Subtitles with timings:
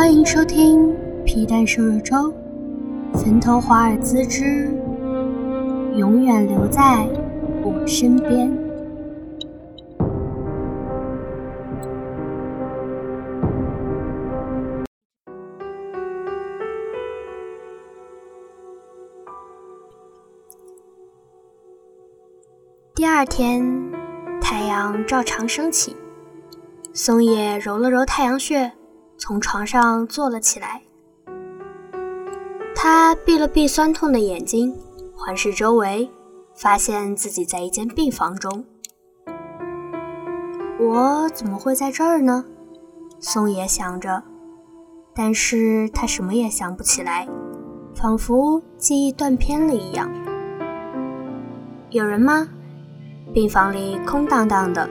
[0.00, 0.96] 欢迎收听
[1.26, 2.32] 皮蛋瘦肉粥，
[3.12, 4.74] 坟头华尔兹之
[5.94, 7.06] 永远留在
[7.62, 8.50] 我身边。
[22.94, 23.62] 第二天，
[24.40, 25.94] 太阳照常升起。
[26.94, 28.72] 松野揉了揉太阳穴，
[29.20, 30.80] 从床上坐了起来。
[32.74, 34.74] 他闭了闭酸痛的眼睛，
[35.14, 36.10] 环视周围，
[36.56, 38.64] 发现自己在一间病房中。
[40.80, 42.42] 我怎么会在这儿呢？
[43.20, 44.22] 松野想着，
[45.14, 47.28] 但是他什么也想不起来，
[47.94, 50.10] 仿佛记忆断片了一样。
[51.90, 52.48] 有人吗？
[53.34, 54.88] 病房里空荡荡的，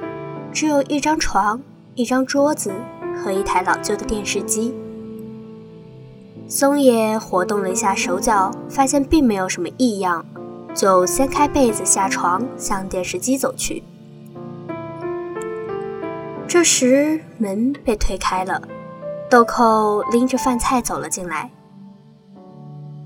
[0.54, 1.60] 只有一张床。
[1.96, 2.72] 一张桌子
[3.24, 4.74] 和一台老旧的电视机。
[6.48, 10.26] 松野活动了一下手脚，发现并没有什么异样，
[10.74, 13.84] 就掀开被子下床，向电视机走去。
[16.48, 18.60] 这时门被推开了，
[19.30, 21.52] 豆蔻拎着饭菜走了进来。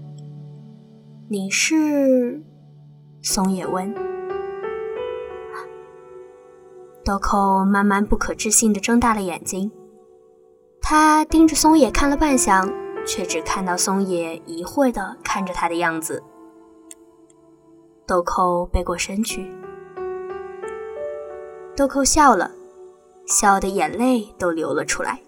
[1.28, 2.42] “你是？”
[3.22, 3.94] 松野问。
[7.04, 9.70] 豆蔻慢慢不可置信地睁大了眼睛，
[10.96, 12.72] 他盯着松野看了半晌，
[13.04, 16.22] 却只看到松野疑惑地看着他的样子。
[18.06, 19.52] 豆蔻背过身去，
[21.76, 22.52] 豆蔻笑了，
[23.26, 25.20] 笑的眼泪都流了出来。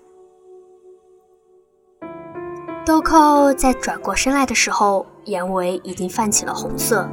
[2.86, 7.10] 豆蔻在转过身来的时候，眼尾已经泛起了红色。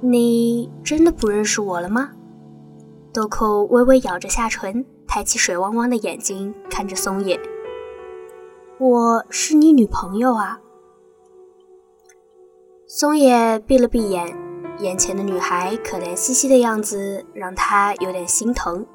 [0.00, 2.10] 你真的不认识我了吗？
[3.12, 7.40] 豆蔻微微咬着下唇，抬起水汪汪的眼睛看着松野
[8.78, 10.60] ：“我是你女朋友啊。”
[12.86, 14.36] 松野闭了闭眼，
[14.78, 18.86] 眼前的女孩可怜兮兮的样子让他有点心疼。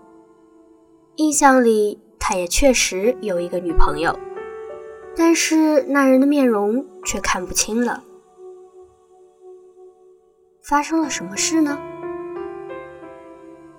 [1.16, 4.18] 印象里，他也确实有一个女朋友，
[5.16, 8.03] 但是那人的面容却看不清了。
[10.62, 11.78] 发生了什么事呢？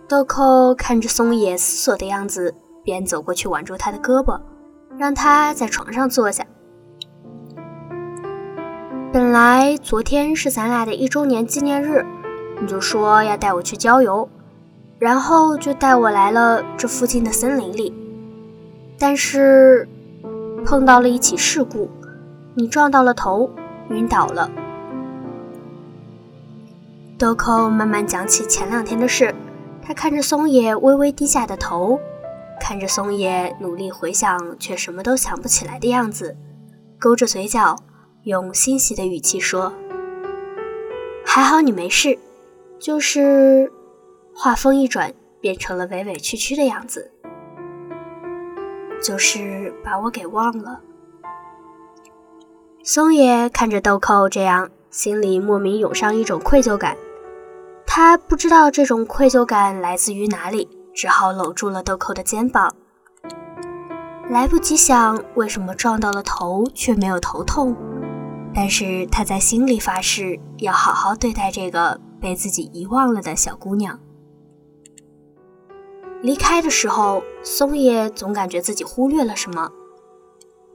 [0.07, 4.39] 豆蔻看着松野思索的样子，便走过去挽住他的胳膊，
[4.99, 6.45] 让他在床上坐下。
[9.11, 12.05] 本来昨天是咱俩的一周年纪念日，
[12.61, 14.29] 你就说要带我去郊游，
[14.99, 17.95] 然后就带我来了这附近的森林里。
[18.99, 19.89] 但是
[20.67, 21.89] 碰到了一起事故，
[22.55, 23.51] 你撞到了头，
[23.89, 24.51] 晕倒了。
[27.17, 29.35] 豆蔻慢慢讲起前两天的事。
[29.87, 32.01] 他看着松野微微低下的头，
[32.59, 36.35] 看着松野努力回想却什么都想不起来的样子，
[36.99, 37.77] 勾着嘴角，
[38.23, 39.73] 用欣喜的语气说
[41.27, 42.19] ：“还好你没事，
[42.79, 43.71] 就是……”
[44.35, 47.13] 话锋一转，变成了委委屈屈的样子，
[49.03, 50.81] 就是把我给忘了。
[52.83, 56.97] 松野看着豆蔻这样，心里莫名涌上一种愧疚感。
[57.97, 62.75] 他不知道这种愧疚感来自于哪里，只好搂住了豆蔻的肩膀。
[64.29, 67.77] 来不及想为什么撞到了头却没有头痛，
[68.53, 74.01] 但是他在心里发誓要好好对待这个被自己遗忘了的小姑娘。
[76.21, 79.71] 离开的时候，松野总感觉自己忽略了什么，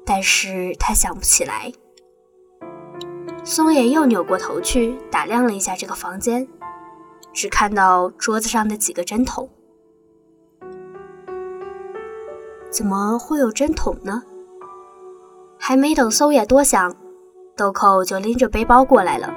[0.05, 1.73] 但是他想不起来。
[3.43, 6.47] 松野又扭过头去打量了一下这个房间。
[7.33, 9.49] 只看到桌子上的几个针筒，
[12.71, 14.23] 怎么会有针筒呢？
[15.57, 16.95] 还没等松野多想，
[17.55, 19.33] 豆蔻就拎着背包过来了。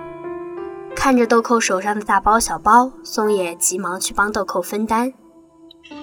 [0.94, 5.12] 看着豆蔻手上的大包小包，松野急忙去帮豆蔻分担，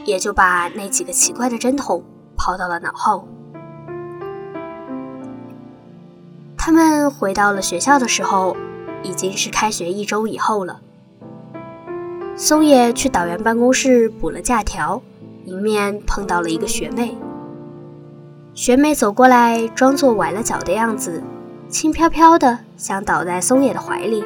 [0.05, 2.03] 也就把那几个奇怪的针筒
[2.35, 3.27] 抛到了脑后。
[6.57, 8.55] 他们回到了学校的时候，
[9.01, 10.81] 已经是开学一周以后了。
[12.39, 15.01] 松野去导员办公室补了假条，
[15.43, 17.17] 迎面碰到了一个学妹。
[18.53, 21.21] 学妹走过来，装作崴了脚的样子，
[21.67, 24.23] 轻飘飘的想倒在松野的怀里，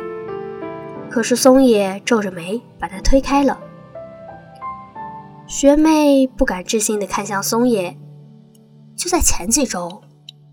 [1.10, 3.60] 可是松野皱着眉把她推开了。
[5.48, 7.98] 学妹不敢置信的看向松野，
[8.96, 10.04] 就在前几周，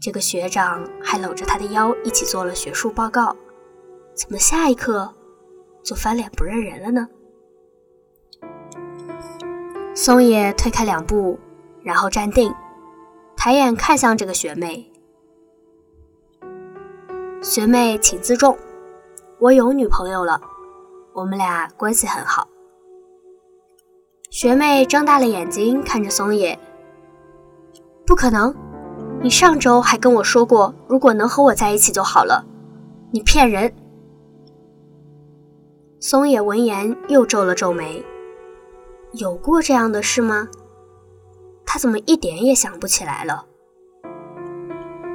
[0.01, 3.37] 这个学长还搂着她的腰一起做了学术报告，
[4.15, 5.13] 怎么下一刻
[5.85, 7.07] 就翻脸不认人了呢？
[9.95, 11.39] 松野退开两步，
[11.83, 12.55] 然后站定。
[13.37, 14.91] 抬眼看向这个学妹。
[17.43, 18.57] 学妹，请自重，
[19.39, 20.41] 我有女朋友了，
[21.15, 22.47] 我们俩关系很好。
[24.31, 26.59] 学妹睁大了眼睛看着松野，
[28.07, 28.55] 不可能，
[29.21, 32.45] 你上周还跟我说过，如果能和我在一起就好了，
[33.11, 33.75] 你骗人。
[35.99, 38.05] 松野闻言又皱了皱眉，
[39.13, 40.49] 有过这样的事吗？
[41.67, 43.45] 他怎么一点也想不起来了？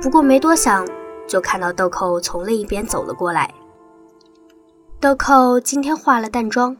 [0.01, 0.85] 不过没多想，
[1.27, 3.53] 就看到豆蔻从另一边走了过来。
[4.99, 6.75] 豆蔻今天化了淡妆。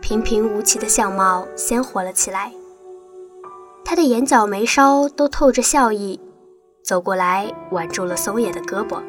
[0.00, 2.52] 平平无奇的相貌鲜活了起来，
[3.84, 6.18] 他的眼角眉梢都透着笑意，
[6.82, 9.02] 走过来挽住了松野的胳膊。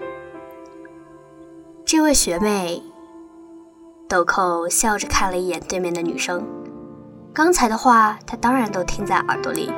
[1.86, 2.84] 这位学妹，
[4.10, 6.46] 豆蔻笑着看了一眼对面的女生，
[7.34, 9.72] 刚才的话他当然都听在耳朵里，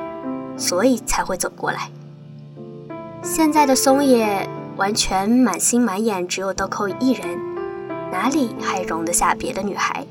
[0.58, 1.90] 所以才会走过来。
[3.22, 7.40] 现在的松野完全满心满眼只有豆蔻一人，
[8.12, 10.06] 哪里还容得下别的女孩？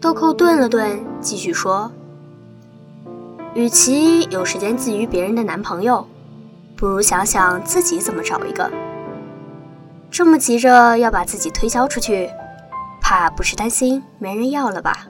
[0.00, 1.92] 豆蔻顿了顿，继续说
[3.54, 6.04] ：“与其有时间觊觎别人的男朋友，
[6.76, 8.68] 不如想想自己怎么找一个。
[10.10, 12.28] 这么急着要把自己推销出去，
[13.00, 15.06] 怕不是担心没人要了吧？”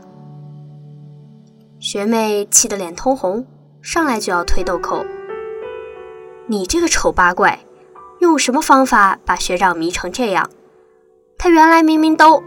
[1.93, 3.47] 学妹气得脸通红，
[3.83, 5.05] 上来就要推豆蔻
[6.49, 7.67] ：“你这个丑八怪，
[8.21, 10.49] 用什么方法把学长迷成这样？
[11.37, 12.43] 他原来明明都……”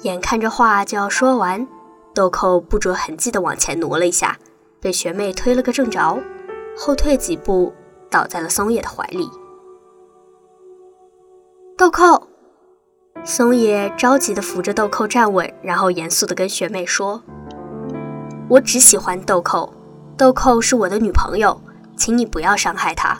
[0.00, 1.68] 眼看着话就要说完，
[2.14, 4.38] 豆蔻不着痕迹地往前挪了一下，
[4.80, 6.18] 被学妹推了个正着，
[6.74, 7.74] 后退几步，
[8.08, 9.28] 倒在了松野的怀里。
[11.76, 12.26] 豆蔻，
[13.24, 17.22] 松野着急地扶着豆蔻站稳，然后严肃地跟学妹说
[18.50, 19.72] ：“我只喜欢豆蔻，
[20.16, 21.60] 豆蔻是我的女朋友，
[21.96, 23.16] 请你不要伤害她。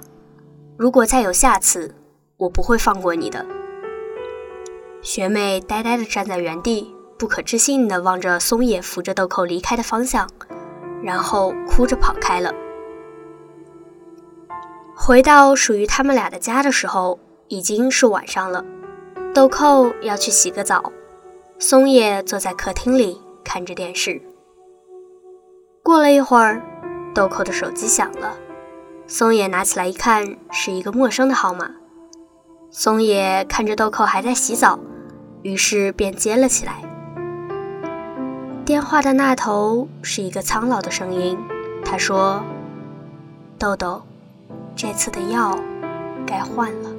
[0.76, 1.94] 如果再有下次，
[2.37, 3.46] 我不会放过你的。”
[5.02, 10.28] 学妹呆呆地站在原地，不可置信地望着松野扶着豆蔻离开的方向，
[11.04, 12.52] 然后哭着跑开了。
[14.96, 18.64] 回到属于他们俩的家的时候，已经是晚上了。
[19.34, 20.93] 豆蔻要去洗个澡，
[21.58, 24.20] 松野坐在客厅里看着电视。
[25.82, 26.61] 过了一会儿，
[27.14, 28.37] 豆蔻的手机响了，
[29.06, 31.70] 松野拿起来一看，是一个陌生的号码。
[32.70, 34.79] 松野看着豆蔻还在洗澡。
[35.43, 36.75] 于是便接了起来。
[38.64, 41.37] 电话的那头是一个苍老的声音，
[41.85, 42.40] 他说
[43.58, 44.02] ：“豆豆，
[44.76, 45.58] 这次的药
[46.25, 46.90] 该换了。”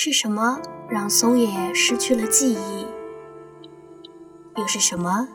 [0.00, 2.86] 是什么让松野失去了记忆？
[4.56, 5.26] 又是什么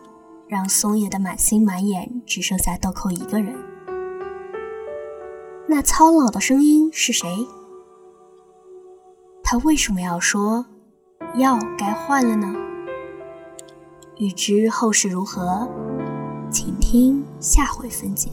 [0.47, 3.53] 让松野的满心满眼只剩下豆蔻一个人？
[5.67, 7.45] 那苍老的声音是谁？
[9.43, 10.65] 他为什么要说
[11.35, 12.55] 药该换了呢？
[14.15, 15.67] 欲知后事如何，
[16.49, 18.29] 请听下回分解。